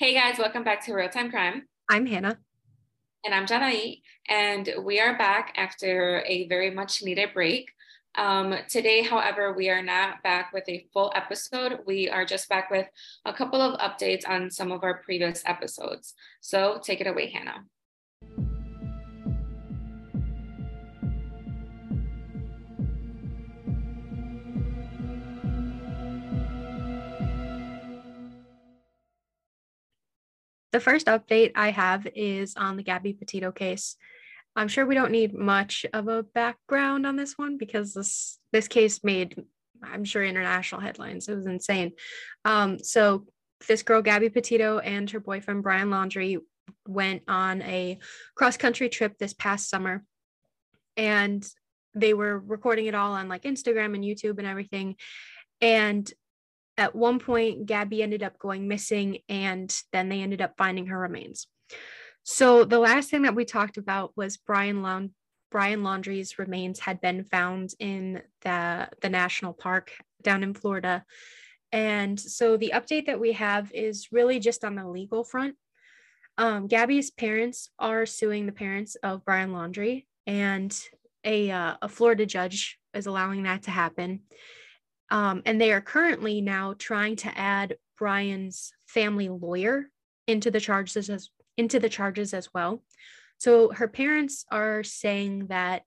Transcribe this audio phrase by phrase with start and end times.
[0.00, 1.66] Hey guys, welcome back to Real Time Crime.
[1.90, 2.38] I'm Hannah.
[3.24, 7.72] And I'm Janai, and we are back after a very much needed break.
[8.14, 11.80] Um, today, however, we are not back with a full episode.
[11.84, 12.86] We are just back with
[13.24, 16.14] a couple of updates on some of our previous episodes.
[16.40, 17.64] So take it away, Hannah.
[30.78, 33.96] The first update I have is on the Gabby Petito case.
[34.54, 38.68] I'm sure we don't need much of a background on this one because this this
[38.68, 39.42] case made,
[39.82, 41.28] I'm sure, international headlines.
[41.28, 41.94] It was insane.
[42.44, 43.26] Um, so
[43.66, 46.38] this girl Gabby Petito and her boyfriend Brian Laundrie
[46.86, 47.98] went on a
[48.36, 50.04] cross country trip this past summer,
[50.96, 51.44] and
[51.96, 54.94] they were recording it all on like Instagram and YouTube and everything.
[55.60, 56.08] And
[56.78, 60.98] at one point, Gabby ended up going missing, and then they ended up finding her
[60.98, 61.48] remains.
[62.22, 65.10] So the last thing that we talked about was Brian Laund-
[65.50, 71.04] Brian Laundrie's remains had been found in the the national park down in Florida.
[71.72, 75.56] And so the update that we have is really just on the legal front.
[76.38, 80.78] Um, Gabby's parents are suing the parents of Brian Laundrie, and
[81.24, 84.20] a, uh, a Florida judge is allowing that to happen.
[85.10, 89.90] Um, and they are currently now trying to add Brian's family lawyer
[90.26, 92.82] into the charges as into the charges as well.
[93.38, 95.82] So her parents are saying that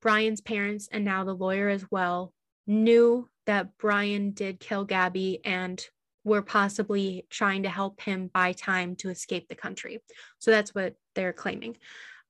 [0.00, 2.32] Brian's parents and now the lawyer as well
[2.66, 5.84] knew that Brian did kill Gabby and
[6.24, 10.00] were possibly trying to help him buy time to escape the country.
[10.38, 11.76] So that's what they're claiming.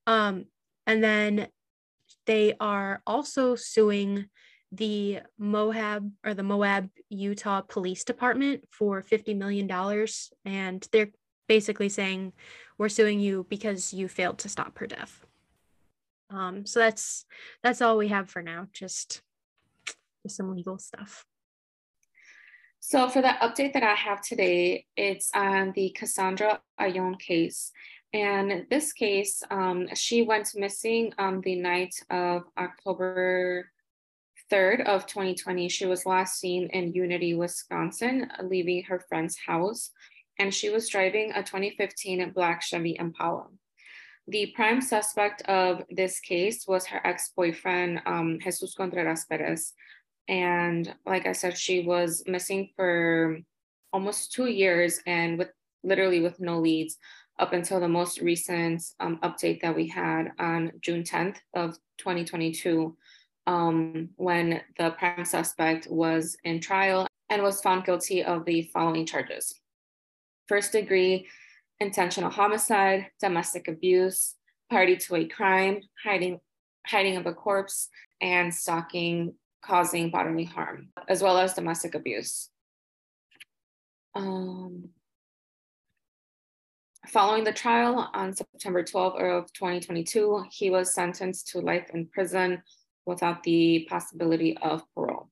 [0.06, 0.46] Um,
[0.86, 1.48] and then
[2.27, 4.27] they are also suing
[4.72, 9.70] the Moab or the Moab, Utah Police Department for $50 million.
[10.44, 11.10] And they're
[11.46, 12.32] basically saying,
[12.78, 15.24] we're suing you because you failed to stop her death.
[16.30, 17.26] Um, so that's
[17.62, 18.66] that's all we have for now.
[18.72, 19.20] Just,
[20.22, 21.27] just some legal stuff.
[22.80, 27.70] So for the update that I have today, it's on the Cassandra Ayon case.
[28.14, 33.70] And this case, um, she went missing on the night of October
[34.52, 39.90] 3rd of 2020, she was last seen in Unity, Wisconsin, leaving her friend's house,
[40.39, 43.46] and she was driving a 2015 black Chevy Impala.
[44.29, 49.73] The prime suspect of this case was her ex-boyfriend, um, Jesus Contreras Perez.
[50.29, 53.39] And like I said, she was missing for
[53.92, 55.51] almost two years and with
[55.83, 56.98] literally with no leads
[57.39, 62.96] up until the most recent um, update that we had on June 10th of 2022
[63.47, 69.07] um, when the prime suspect was in trial and was found guilty of the following
[69.07, 69.55] charges
[70.48, 71.27] first degree
[71.80, 74.35] intentional homicide, domestic abuse,
[74.70, 76.41] party to a crime, hiding,
[76.86, 77.89] hiding of a corpse,
[78.20, 82.48] and stalking causing bodily harm, as well as domestic abuse.
[84.14, 84.91] Um,
[87.09, 92.63] following the trial on September 12 of 2022, he was sentenced to life in prison
[93.07, 95.29] without the possibility of parole.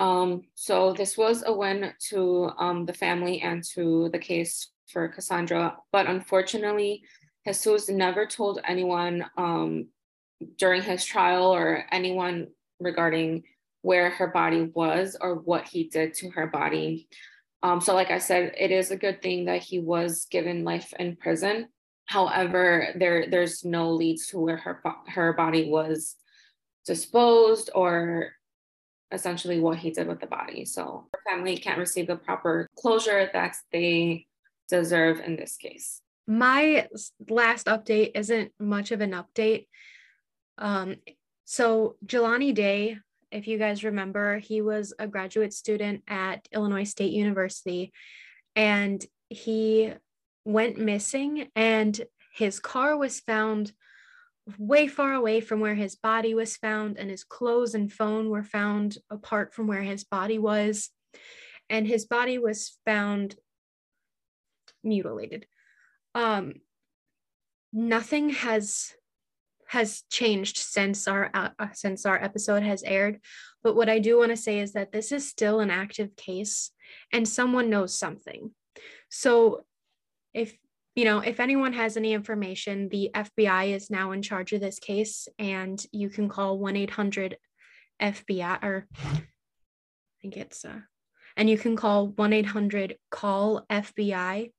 [0.00, 5.08] Um, so this was a win to um, the family and to the case for
[5.08, 7.04] Cassandra, but unfortunately,
[7.46, 9.88] Jesus never told anyone um,
[10.58, 12.48] during his trial or anyone
[12.80, 13.44] regarding
[13.82, 17.08] where her body was or what he did to her body.
[17.62, 20.92] Um, so, like I said, it is a good thing that he was given life
[20.98, 21.68] in prison.
[22.06, 26.16] However, there there's no leads to where her her body was
[26.84, 28.32] disposed or
[29.12, 30.64] essentially what he did with the body.
[30.64, 34.26] So her family can't receive the proper closure that they
[34.68, 36.00] deserve in this case.
[36.26, 36.88] My
[37.28, 39.66] last update isn't much of an update.
[40.58, 40.96] Um,
[41.44, 42.98] so Jelani Day,
[43.30, 47.92] if you guys remember, he was a graduate student at Illinois State University
[48.56, 49.92] and he
[50.44, 52.00] went missing and
[52.34, 53.72] his car was found
[54.58, 58.42] way far away from where his body was found, and his clothes and phone were
[58.42, 60.90] found apart from where his body was.
[61.70, 63.36] And his body was found
[64.82, 65.46] mutilated.
[66.14, 66.54] Um,
[67.72, 68.94] nothing has
[69.66, 73.18] has changed since our uh, since our episode has aired
[73.64, 76.70] but what i do want to say is that this is still an active case
[77.12, 78.52] and someone knows something
[79.10, 79.64] so
[80.32, 80.56] if
[80.94, 84.78] you know, if anyone has any information, the FBI is now in charge of this
[84.78, 87.36] case, and you can call 1 800
[88.00, 89.22] FBI, or I
[90.22, 90.80] think it's, uh,
[91.36, 94.52] and you can call 1 800 call FBI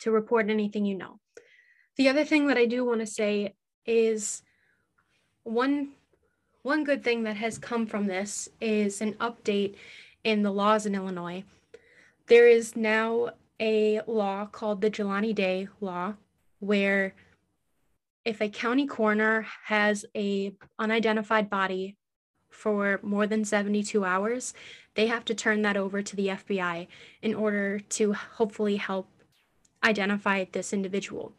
[0.00, 1.18] to report anything you know.
[1.96, 3.54] The other thing that I do want to say
[3.86, 4.42] is
[5.44, 5.90] one
[6.62, 9.76] one good thing that has come from this is an update
[10.24, 11.44] in the laws in Illinois.
[12.26, 16.14] There is now a law called the Jelani Day law
[16.60, 17.14] where
[18.24, 21.96] if a county coroner has a unidentified body
[22.50, 24.54] for more than 72 hours,
[24.94, 26.88] they have to turn that over to the FBI
[27.22, 29.08] in order to hopefully help
[29.84, 31.32] identify this individual.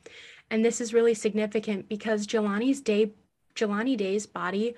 [0.50, 3.12] And this is really significant because Jelani's day
[3.56, 4.76] Jelani Day's body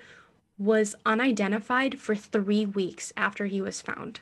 [0.58, 4.20] was unidentified for 3 weeks after he was found.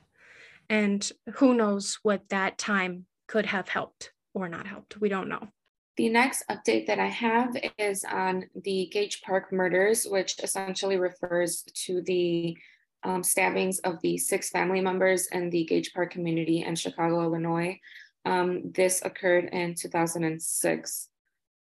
[0.68, 5.00] And who knows what that time could have helped or not helped.
[5.00, 5.48] We don't know.
[5.96, 11.62] The next update that I have is on the Gage Park murders, which essentially refers
[11.86, 12.56] to the
[13.04, 17.78] um, stabbings of the six family members in the Gage Park community in Chicago, Illinois.
[18.24, 21.08] Um, this occurred in 2006.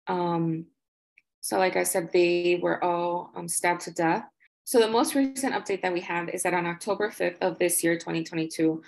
[0.08, 0.66] Um,
[1.42, 4.24] so, like I said, they were all um, stabbed to death.
[4.64, 7.84] So, the most recent update that we have is that on October 5th of this
[7.84, 8.82] year, 2022,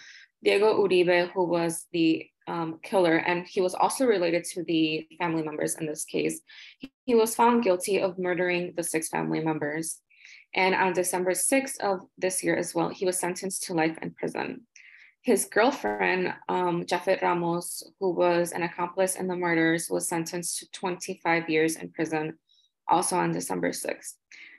[0.44, 5.43] Diego Uribe, who was the um, killer, and he was also related to the family
[5.43, 6.41] members in this case.
[7.05, 9.99] He was found guilty of murdering the six family members.
[10.53, 14.11] And on December 6th of this year as well, he was sentenced to life in
[14.11, 14.61] prison.
[15.21, 20.71] His girlfriend, um, Jafeth Ramos, who was an accomplice in the murders, was sentenced to
[20.71, 22.39] 25 years in prison,
[22.88, 24.15] also on December 6th.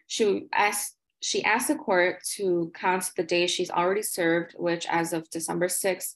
[0.06, 5.12] She asked, she asked the court to count the days she's already served, which as
[5.12, 6.14] of December 6th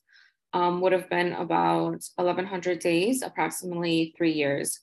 [0.56, 4.80] um, would have been about 1,100 days, approximately three years.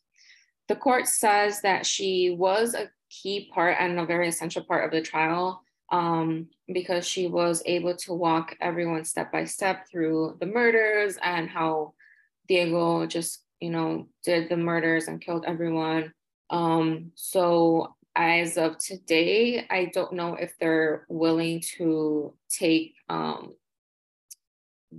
[0.67, 4.91] The court says that she was a key part and a very essential part of
[4.91, 10.45] the trial um, because she was able to walk everyone step by step through the
[10.45, 11.93] murders and how
[12.47, 16.13] Diego just, you know, did the murders and killed everyone.
[16.51, 23.55] Um, so as of today, I don't know if they're willing to take um,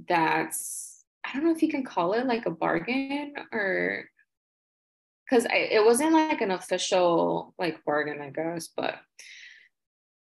[0.09, 4.05] that's I don't know if you can call it like a bargain or
[5.25, 8.97] because it wasn't like an official like bargain, I guess, but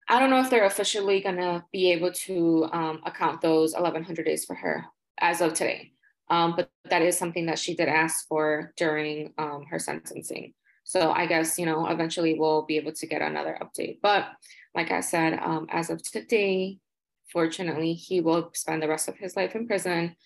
[0.08, 4.44] I don't know if they're officially gonna be able to um, account those 1100 days
[4.44, 4.84] for her
[5.20, 5.92] as of today.
[6.28, 10.54] Um, but that is something that she did ask for during um, her sentencing.
[10.84, 13.98] So I guess, you know, eventually we'll be able to get another update.
[14.02, 14.26] But
[14.74, 16.78] like I said, um, as of today,
[17.32, 20.16] Fortunately, he will spend the rest of his life in prison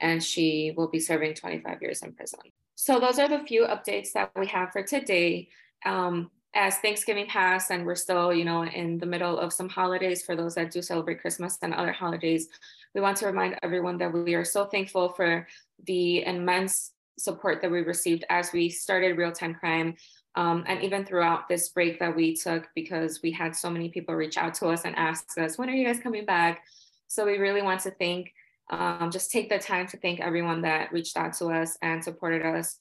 [0.00, 2.40] and she will be serving 25 years in prison.
[2.74, 5.48] So, those are the few updates that we have for today.
[5.84, 10.22] Um, as Thanksgiving passed and we're still, you know, in the middle of some holidays
[10.22, 12.48] for those that do celebrate Christmas and other holidays,
[12.94, 15.46] we want to remind everyone that we are so thankful for
[15.86, 19.94] the immense support that we received as we started real time crime
[20.36, 24.14] um, and even throughout this break that we took, because we had so many people
[24.14, 26.62] reach out to us and ask us, when are you guys coming back?
[27.08, 28.32] So we really want to thank,
[28.70, 32.46] um, just take the time to thank everyone that reached out to us and supported
[32.46, 32.78] us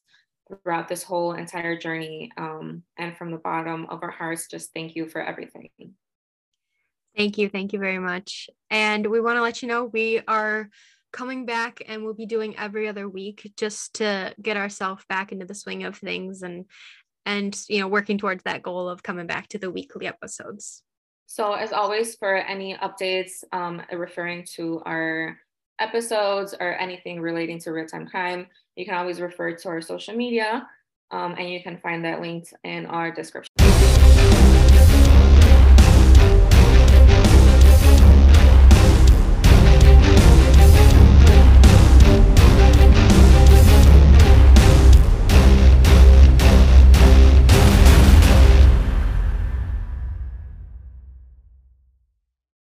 [0.63, 2.31] throughout this whole entire journey.
[2.37, 5.69] Um, and from the bottom of our hearts, just thank you for everything.
[7.17, 7.49] Thank you.
[7.49, 8.49] Thank you very much.
[8.69, 10.69] And we want to let you know we are
[11.11, 15.45] coming back and we'll be doing every other week just to get ourselves back into
[15.45, 16.65] the swing of things and
[17.29, 20.83] and you know working towards that goal of coming back to the weekly episodes.
[21.27, 25.37] So as always for any updates um, referring to our
[25.79, 30.67] episodes or anything relating to real-time crime you can always refer to our social media
[31.11, 33.58] um, and you can find that linked in our description